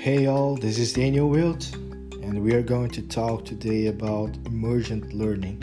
[0.00, 1.74] Hey all, this is Daniel Wilt,
[2.22, 5.60] and we are going to talk today about emergent learning.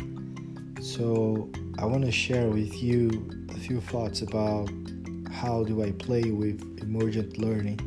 [0.81, 1.49] So,
[1.79, 4.69] I want to share with you a few thoughts about
[5.31, 7.79] how do I play with emergent learning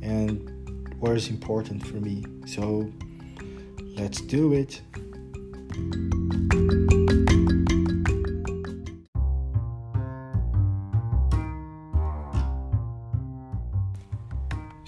[0.00, 2.24] and what is important for me.
[2.46, 2.88] So,
[3.96, 4.80] let's do it.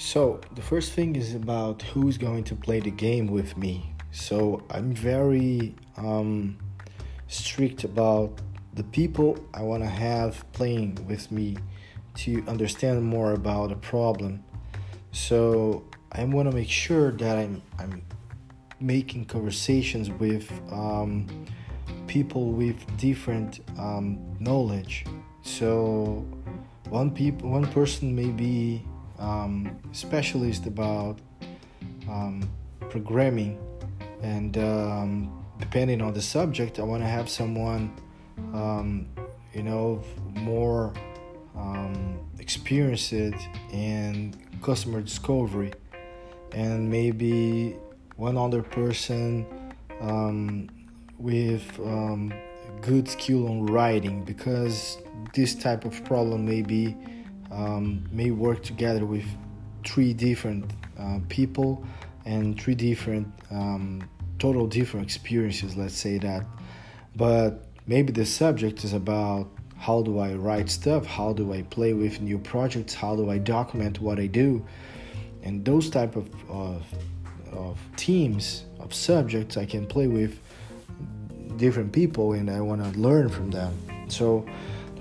[0.00, 3.94] So, the first thing is about who's going to play the game with me.
[4.12, 6.56] So, I'm very um,
[7.26, 8.40] strict about
[8.74, 11.56] the people I want to have playing with me
[12.18, 14.44] to understand more about a problem.
[15.10, 18.04] So, I want to make sure that I'm, I'm
[18.78, 21.26] making conversations with um,
[22.06, 25.06] people with different um, knowledge.
[25.42, 26.24] So,
[26.88, 28.84] one people, one person may be
[29.18, 31.18] um, specialist about
[32.08, 32.48] um,
[32.90, 33.58] programming,
[34.22, 37.92] and um, depending on the subject, I want to have someone,
[38.54, 39.08] um,
[39.52, 40.02] you know,
[40.34, 40.92] more
[41.56, 45.72] um, experienced in customer discovery,
[46.52, 47.76] and maybe
[48.16, 49.46] one other person
[51.18, 51.78] with
[52.80, 54.98] good skill on writing because
[55.34, 56.96] this type of problem may be
[57.50, 59.24] um, may work together with
[59.84, 61.84] three different uh, people
[62.24, 66.44] and three different um, total different experiences let's say that.
[67.16, 71.06] But maybe the subject is about how do i write stuff?
[71.06, 72.94] How do i play with new projects?
[72.94, 74.64] How do i document what i do?
[75.42, 76.84] And those type of, of,
[77.52, 80.40] of teams of subjects i can play with
[81.56, 83.72] different people and i want to learn from them.
[84.08, 84.46] So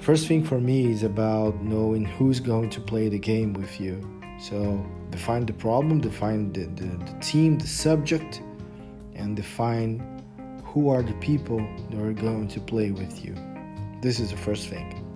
[0.08, 4.00] First thing for me is about knowing who's going to play the game with you.
[4.40, 8.42] So define the problem, define the, the, the team, the subject,
[9.16, 10.00] and define
[10.64, 11.58] who are the people
[11.90, 13.36] that are going to play with you.
[14.02, 15.07] This is the first thing.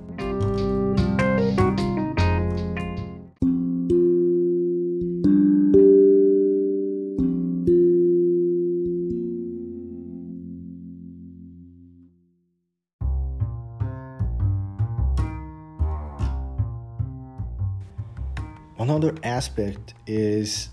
[19.01, 20.69] Another aspect is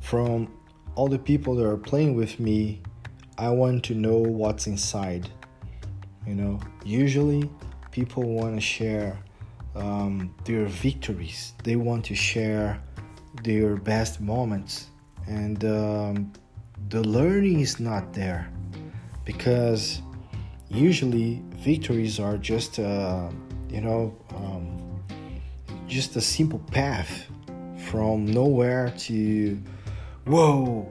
[0.00, 0.52] from
[0.94, 2.82] all the people that are playing with me,
[3.38, 5.30] I want to know what's inside.
[6.26, 7.48] You know, usually
[7.90, 9.18] people want to share
[9.74, 12.78] um, their victories, they want to share
[13.42, 14.88] their best moments,
[15.26, 16.32] and um,
[16.90, 18.52] the learning is not there
[19.24, 20.02] because
[20.68, 23.30] usually victories are just, uh,
[23.70, 25.02] you know, um,
[25.88, 27.31] just a simple path
[27.92, 29.60] from nowhere to
[30.24, 30.90] whoa.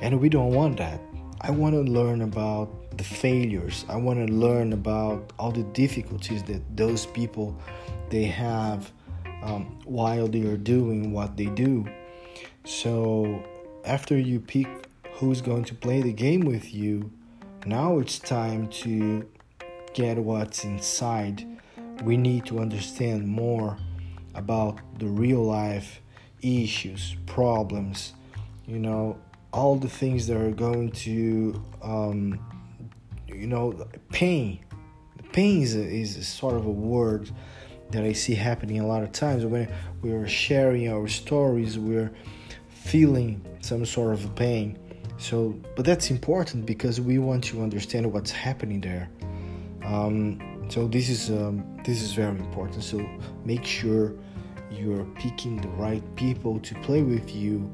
[0.00, 0.98] And we don't want that.
[1.42, 3.84] I want to learn about the failures.
[3.90, 7.60] I want to learn about all the difficulties that those people
[8.08, 8.90] they have
[9.42, 11.86] um, while they are doing what they do.
[12.64, 13.44] So
[13.84, 14.66] after you pick
[15.12, 17.10] who's going to play the game with you,
[17.66, 19.28] now it's time to
[19.92, 21.46] get what's inside.
[22.02, 23.76] We need to understand more
[24.34, 26.00] about the real life
[26.42, 28.14] issues, problems,
[28.66, 29.18] you know,
[29.52, 32.38] all the things that are going to, um,
[33.26, 34.60] you know, pain.
[35.32, 37.30] Pain is, a, is a sort of a word
[37.90, 39.68] that I see happening a lot of times when
[40.02, 42.10] we're sharing our stories, we're
[42.68, 44.78] feeling some sort of pain.
[45.18, 49.10] So, but that's important because we want to understand what's happening there.
[49.84, 52.82] Um, so this is um, this is very important.
[52.84, 53.04] So
[53.44, 54.14] make sure
[54.70, 57.70] you're picking the right people to play with you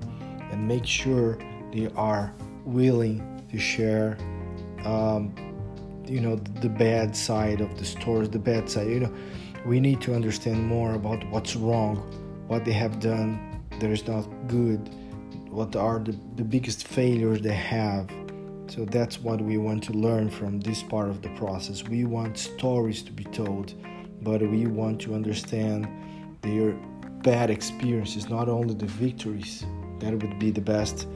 [0.50, 1.38] and make sure
[1.72, 2.32] they are
[2.64, 4.16] willing to share
[4.84, 5.34] um,
[6.06, 9.14] you know the bad side of the stores the bad side you know.
[9.64, 11.96] We need to understand more about what's wrong
[12.46, 14.88] what they have done that is not good
[15.50, 18.10] what are the, the biggest failures they have.
[18.68, 21.84] So that's what we want to learn from this part of the process.
[21.84, 23.72] We want stories to be told
[24.22, 25.86] but we want to understand
[26.46, 26.72] their
[27.22, 29.64] bad experiences, not only the victories.
[30.00, 31.08] That would be the best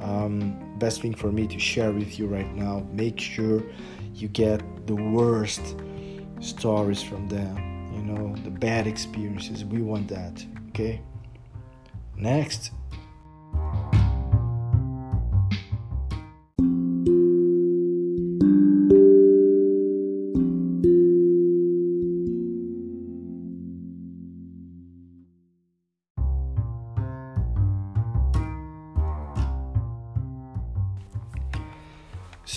[0.00, 2.86] um, best thing for me to share with you right now.
[2.92, 3.62] Make sure
[4.14, 5.76] you get the worst
[6.40, 7.56] stories from them.
[7.94, 9.64] You know, the bad experiences.
[9.64, 10.44] We want that.
[10.68, 11.00] Okay.
[12.16, 12.70] Next,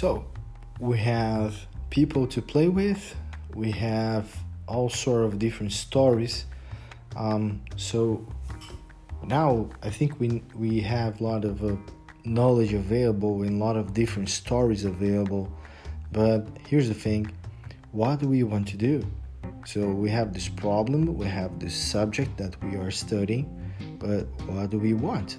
[0.02, 0.26] So
[0.80, 1.56] we have
[1.92, 3.16] people to play with.
[3.54, 4.36] We have
[4.68, 6.46] all sort of different stories.
[7.16, 8.26] Um, so
[9.24, 11.76] now I think we we have a lot of uh,
[12.26, 15.46] knowledge available and a lot of different stories available.
[16.12, 17.32] But here's the thing:
[17.92, 19.06] what do we want to do?
[19.68, 23.46] So we have this problem, we have this subject that we are studying,
[24.00, 25.38] but what do we want?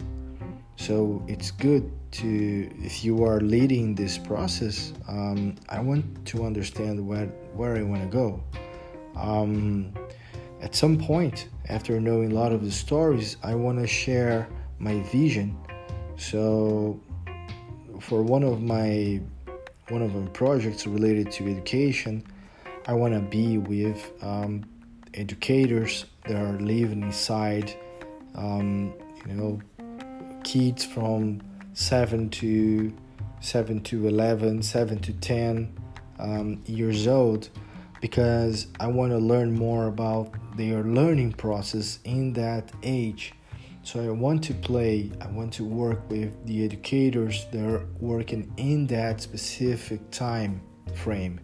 [0.77, 7.07] So it's good to, if you are leading this process, um, I want to understand
[7.07, 8.43] where where I want to go.
[9.17, 9.93] Um,
[10.61, 14.49] at some point, after knowing a lot of the stories, I want to share
[14.79, 15.57] my vision.
[16.17, 17.01] So,
[18.01, 19.21] for one of my
[19.89, 22.25] one of my projects related to education,
[22.87, 24.65] I want to be with um,
[25.15, 27.75] educators that are living inside,
[28.35, 28.95] um,
[29.27, 29.61] you know,
[30.45, 31.41] kids from
[31.73, 32.93] seven to
[33.41, 35.77] seven to 11, seven to ten
[36.19, 37.49] um, years old,
[38.01, 43.35] because I want to learn more about their learning process in that age.
[43.85, 48.53] So I want to play, I want to work with the educators that are working
[48.57, 50.63] in that specific time
[50.95, 51.41] frame.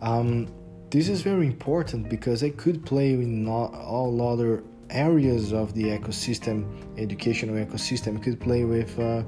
[0.00, 0.46] Um,
[0.90, 4.62] this is very important because I could play in all other
[4.92, 6.66] areas of the ecosystem,
[6.98, 8.18] educational ecosystem.
[8.18, 9.22] I could play with, uh,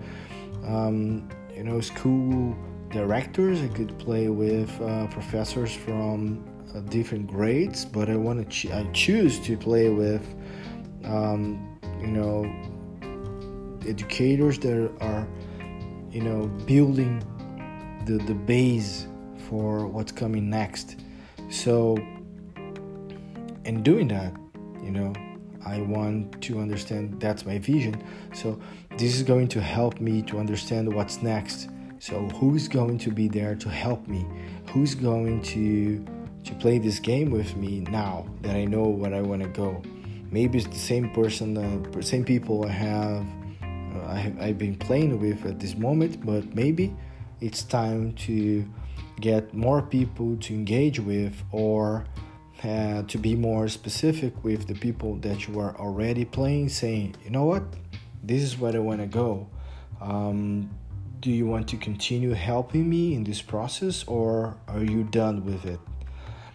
[0.66, 2.56] um, you know, school
[2.90, 3.61] directors.
[3.62, 6.44] I could play with uh, professors from
[6.75, 8.44] uh, different grades, but I want to.
[8.49, 10.26] Ch- I choose to play with,
[11.05, 12.44] um, you know,
[13.87, 15.26] educators that are,
[16.10, 17.22] you know, building
[18.06, 19.06] the the base
[19.49, 20.96] for what's coming next
[21.50, 21.96] so,
[23.64, 24.34] in doing that,
[24.82, 25.12] you know,
[25.64, 28.02] I want to understand that's my vision.
[28.32, 28.61] So,
[28.96, 31.69] this is going to help me to understand what's next.
[31.99, 34.26] So, who's going to be there to help me?
[34.70, 36.05] Who's going to
[36.44, 39.82] to play this game with me now that I know where I want to go?
[40.31, 43.26] Maybe it's the same person, the uh, same people I have,
[43.62, 46.94] uh, I have I've been playing with at this moment, but maybe
[47.40, 48.64] it's time to
[49.20, 52.05] get more people to engage with or
[52.64, 57.31] uh, to be more specific with the people that you are already playing saying you
[57.31, 57.62] know what?
[58.22, 59.46] This is where i want to go.
[60.00, 60.70] Um,
[61.20, 65.66] do you want to continue helping me in this process or are you done with
[65.66, 65.81] it?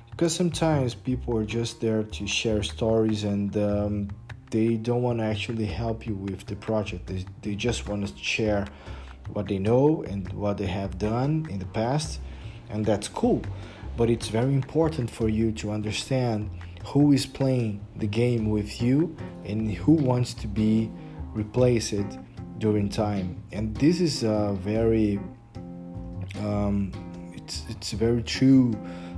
[0.10, 4.10] Because sometimes people are just there to share stories and um,
[4.52, 7.08] they don't want to actually help you with the project.
[7.08, 8.66] They, they just want to share
[9.34, 12.20] what they know and what they have done in the past
[12.70, 13.42] and that's cool.
[14.00, 16.50] But it's very important for you to understand
[16.86, 19.14] who is playing the game with you
[19.44, 20.90] and who wants to be
[21.34, 22.06] replaced
[22.60, 23.44] during time.
[23.52, 25.20] And this is a very
[26.40, 26.94] um,
[27.36, 28.74] it's it's a very true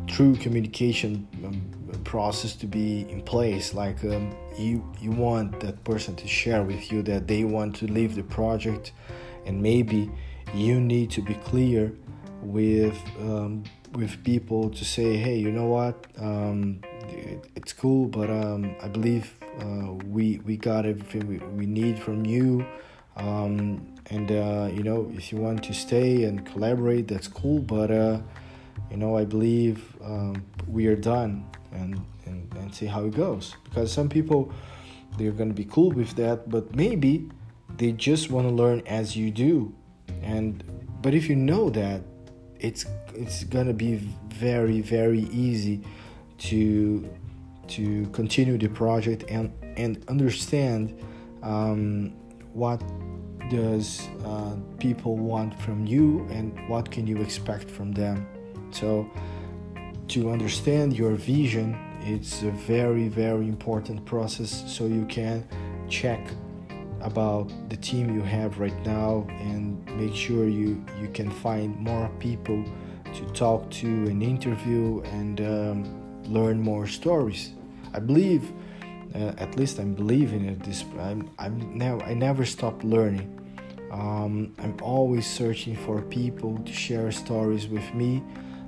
[0.07, 1.62] true communication um,
[2.04, 6.92] process to be in place like um, you you want that person to share with
[6.92, 8.94] you that they want to leave the project
[9.45, 10.10] and maybe
[10.56, 11.94] you need to be clear
[12.42, 13.63] with um,
[13.94, 18.88] with people to say, hey, you know what, um, it, it's cool, but um, I
[18.88, 22.65] believe uh, we we got everything we, we need from you.
[23.18, 27.60] Um, and uh, you know, if you want to stay and collaborate, that's cool.
[27.60, 28.20] But uh,
[28.89, 33.56] you know, I believe um, we are done, and, and and see how it goes.
[33.65, 34.51] Because some people
[35.18, 37.30] they're gonna be cool with that, but maybe
[37.77, 39.74] they just want to learn as you do.
[40.22, 40.63] And
[41.01, 42.01] but if you know that
[42.60, 43.96] it's it's gonna be
[44.30, 45.82] very very easy
[46.38, 47.10] to
[47.68, 51.00] to continue the project and and understand
[51.44, 52.13] um,
[52.53, 52.82] what
[53.50, 58.27] does uh, people want from you and what can you expect from them.
[58.72, 59.10] So
[60.10, 65.48] to understand your vision it's a very very important process so you can
[65.88, 66.20] check
[67.01, 72.10] about the team you have right now and make sure you you can find more
[72.20, 72.63] people
[73.13, 77.53] to talk to and interview and um, learn more stories.
[77.94, 78.51] I believe
[79.15, 83.27] uh, at least i'm believing it this i'm i'm now i never stop learning.
[83.91, 88.24] Um, i'm always searching for people to share stories with me.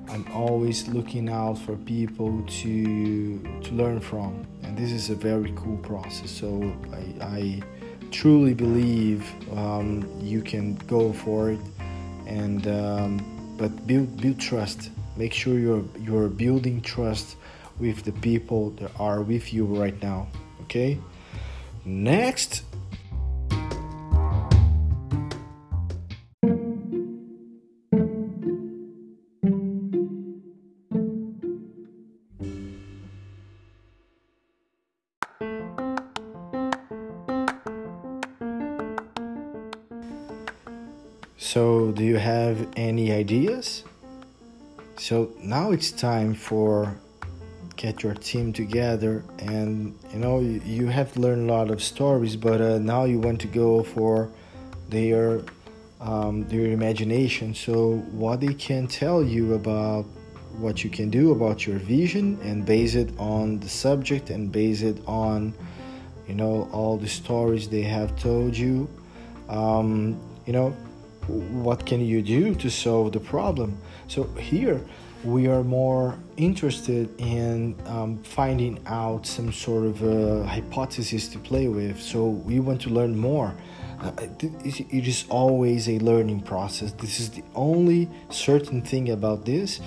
[0.10, 5.54] I'm always looking out for people to to learn from and this is a very
[5.56, 6.30] cool process.
[6.30, 7.64] So i, I
[8.12, 9.26] truly believe
[9.58, 11.60] um, you can go for it
[12.28, 14.90] and um, but build build trust.
[15.18, 17.38] Make sure you're you're building trust
[17.80, 20.28] with the people that are with you right now
[20.64, 20.98] okay?
[21.86, 22.64] Next
[41.38, 43.84] So, do you have any ideas?
[44.98, 46.96] So now it's time for
[47.76, 52.36] get your team together and you know you, you have learned a lot of stories
[52.36, 54.30] but uh, now you want to go for
[54.90, 55.42] their
[56.00, 60.06] um, their imagination so what they can tell you about
[60.60, 64.84] what you can do about your vision and base it on the subject and base
[64.84, 65.54] it on
[66.28, 68.88] you know all the stories they have told you
[69.50, 70.76] um, you know
[71.28, 73.78] what can you do to solve the problem?
[74.08, 74.82] So here
[75.24, 82.02] we are more interested in um, finding out some sort of hypothesis to play with.
[82.02, 83.56] So we want to learn more.
[84.02, 84.12] Uh,
[84.44, 86.92] it is always a learning process.
[86.92, 89.80] This is the only certain thing about this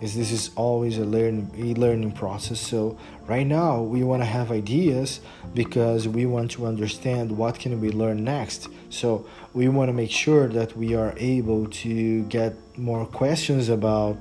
[0.00, 2.60] is this is always a learning a learning process.
[2.60, 5.20] So right now we want to have ideas
[5.54, 8.68] because we want to understand what can we learn next.
[8.90, 14.16] So we want to make sure that we are able to get more questions about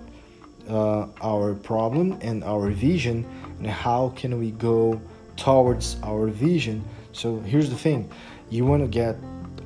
[0.69, 3.25] uh, our problem and our vision
[3.59, 4.99] and how can we go
[5.35, 6.83] towards our vision.
[7.13, 8.09] So here's the thing.
[8.49, 9.15] You want to get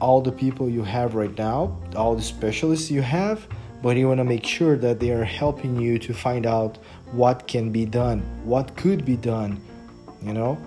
[0.02, 3.48] all the people you have right now all the specialists you have
[3.82, 6.78] but you want to make sure that they are helping you to find out
[7.12, 9.60] what can be done, what could be done.
[10.22, 10.58] You know,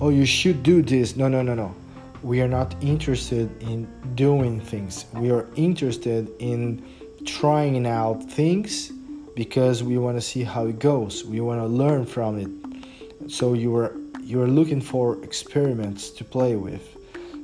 [0.00, 1.16] oh, you should do this.
[1.16, 1.74] No, no, no, no.
[2.22, 5.06] We are not interested in doing things.
[5.14, 6.86] We are interested in
[7.24, 8.92] trying out things
[9.34, 11.24] because we want to see how it goes.
[11.24, 13.30] We want to learn from it.
[13.30, 16.96] So you are you are looking for experiments to play with.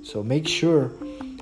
[0.04, 0.92] So make sure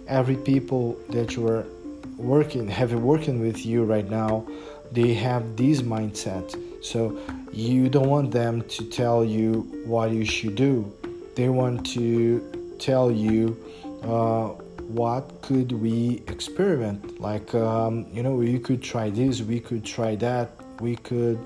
[0.06, 1.66] every people that you are
[2.16, 4.46] working have working with you right now
[4.94, 6.54] they have this mindset.
[6.82, 7.18] So
[7.52, 10.92] you don't want them to tell you what you should do.
[11.34, 13.56] They want to tell you
[14.02, 14.48] uh,
[14.86, 17.20] what could we experiment?
[17.20, 21.38] Like um, you know we could try this we could try that we could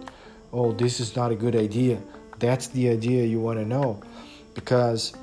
[0.52, 2.00] oh this is not a good idea.
[2.38, 4.02] That's the idea you want to know.
[4.54, 5.14] Because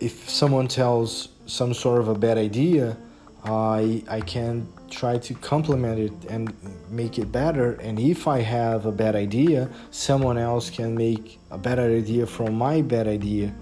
[0.00, 2.96] if someone tells some sort of a bad idea
[3.44, 6.54] I I can try to complement it and
[6.90, 7.72] make it better.
[7.74, 12.54] And if I have a bad idea, someone else can make a better idea from
[12.54, 13.52] my bad idea.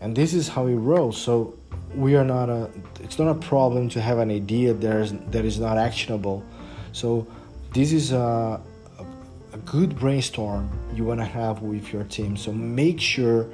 [0.00, 1.16] And this is how it rolls.
[1.16, 1.54] So
[1.94, 2.70] we are not a.
[3.00, 6.44] It's not a problem to have an idea that is that is not actionable.
[6.92, 7.26] So
[7.72, 8.60] this is a,
[8.98, 9.06] a,
[9.54, 12.36] a good brainstorm you want to have with your team.
[12.36, 13.48] So make sure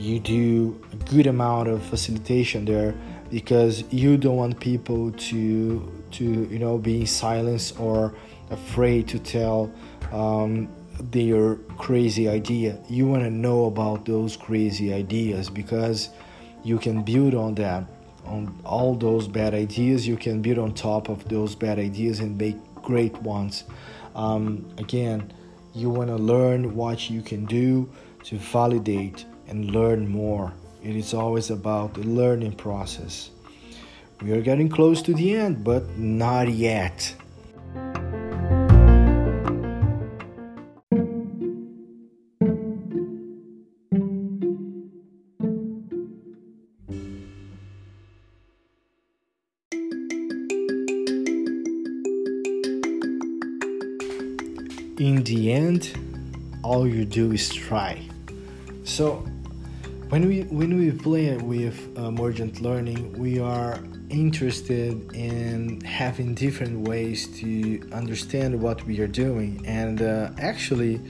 [0.00, 2.94] you do a good amount of facilitation there
[3.30, 8.14] because you don't want people to to you know be in silence or
[8.50, 9.72] afraid to tell
[10.12, 10.68] um,
[11.12, 12.78] their crazy idea.
[12.88, 16.10] You want to know about those crazy ideas because
[16.64, 17.84] you can build on that
[18.26, 20.06] on all those bad ideas.
[20.06, 23.64] You can build on top of those bad ideas and make great ones.
[24.14, 25.32] Um, again
[25.74, 27.88] you want to learn what you can do
[28.24, 33.30] to validate and learn more it is always about the learning process.
[34.22, 37.14] We are getting close to the end, but not yet.
[55.00, 55.96] in the end
[56.62, 57.98] all you do is try
[58.84, 59.24] so
[60.10, 66.80] when we when we play with uh, emergent learning we are interested in having different
[66.88, 69.64] ways to understand what we are doing.
[69.64, 71.00] And uh, actually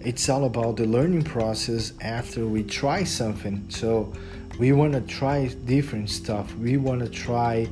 [0.00, 3.64] it's all about the learning process after we try something.
[3.70, 4.12] So
[4.58, 6.52] we want to try different stuff.
[6.56, 7.68] We want to try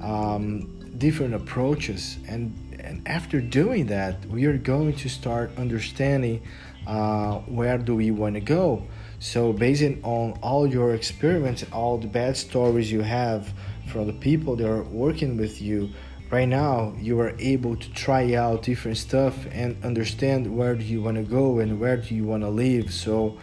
[0.00, 2.18] um, different approaches.
[2.28, 6.42] And and after doing that we are going to start understanding
[6.86, 8.86] uh, where do we want to go
[9.22, 13.52] so, based on all your experiments, all the bad stories you have
[13.86, 15.90] from the people that are working with you,
[16.28, 21.00] right now you are able to try out different stuff and understand where do you
[21.00, 22.92] want to go and where do you want to live.
[22.92, 23.38] So,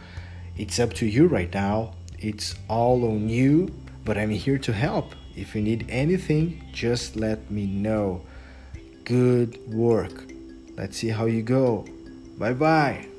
[0.58, 1.94] it's up to you right now.
[2.20, 3.72] It's all on you,
[4.04, 5.16] but I'm here to help.
[5.38, 8.26] If you need anything, just let me know.
[9.06, 10.26] Good work.
[10.76, 11.86] Let's see how you go.
[12.38, 13.19] Bye bye.